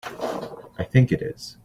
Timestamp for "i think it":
0.79-1.21